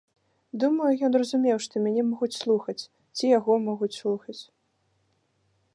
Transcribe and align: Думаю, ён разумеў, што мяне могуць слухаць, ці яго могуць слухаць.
Думаю, 0.61 0.87
ён 1.07 1.11
разумеў, 1.21 1.57
што 1.65 1.81
мяне 1.85 2.03
могуць 2.11 2.33
слухаць, 2.43 2.79
ці 3.19 3.25
яго 3.37 3.53
могуць 3.69 3.95
слухаць. 4.01 4.41